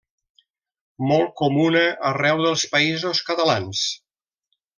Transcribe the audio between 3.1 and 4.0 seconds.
catalans.